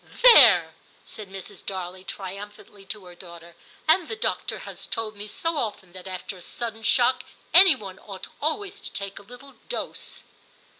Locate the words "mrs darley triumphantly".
1.29-2.85